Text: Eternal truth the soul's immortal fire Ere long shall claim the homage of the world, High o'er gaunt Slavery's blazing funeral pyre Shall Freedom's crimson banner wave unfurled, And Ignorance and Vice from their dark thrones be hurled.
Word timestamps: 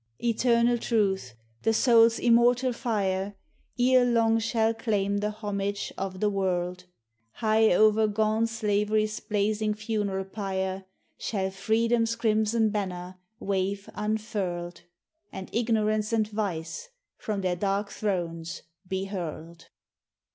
Eternal 0.23 0.79
truth 0.79 1.35
the 1.61 1.75
soul's 1.75 2.17
immortal 2.17 2.73
fire 2.73 3.35
Ere 3.79 4.03
long 4.03 4.39
shall 4.39 4.73
claim 4.73 5.19
the 5.19 5.29
homage 5.29 5.93
of 5.95 6.19
the 6.19 6.29
world, 6.31 6.85
High 7.33 7.71
o'er 7.75 8.07
gaunt 8.07 8.49
Slavery's 8.49 9.19
blazing 9.19 9.75
funeral 9.75 10.25
pyre 10.25 10.85
Shall 11.19 11.51
Freedom's 11.51 12.15
crimson 12.15 12.71
banner 12.71 13.19
wave 13.39 13.91
unfurled, 13.93 14.81
And 15.31 15.51
Ignorance 15.53 16.11
and 16.11 16.27
Vice 16.27 16.89
from 17.15 17.41
their 17.41 17.55
dark 17.55 17.91
thrones 17.91 18.63
be 18.87 19.05
hurled. 19.05 19.67